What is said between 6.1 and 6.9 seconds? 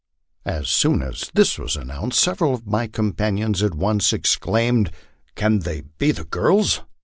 girls?"